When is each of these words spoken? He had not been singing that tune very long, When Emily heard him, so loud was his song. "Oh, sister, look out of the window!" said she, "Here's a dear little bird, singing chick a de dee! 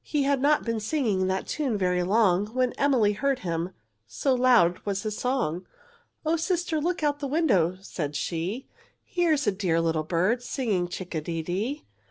He 0.00 0.22
had 0.22 0.40
not 0.40 0.64
been 0.64 0.80
singing 0.80 1.26
that 1.26 1.46
tune 1.46 1.76
very 1.76 2.02
long, 2.02 2.46
When 2.54 2.72
Emily 2.78 3.12
heard 3.12 3.40
him, 3.40 3.74
so 4.06 4.34
loud 4.34 4.78
was 4.86 5.02
his 5.02 5.18
song. 5.18 5.66
"Oh, 6.24 6.36
sister, 6.36 6.80
look 6.80 7.02
out 7.02 7.16
of 7.16 7.20
the 7.20 7.26
window!" 7.26 7.76
said 7.82 8.16
she, 8.16 8.66
"Here's 9.04 9.46
a 9.46 9.52
dear 9.52 9.82
little 9.82 10.02
bird, 10.02 10.42
singing 10.42 10.88
chick 10.88 11.14
a 11.14 11.20
de 11.20 11.42
dee! 11.42 11.84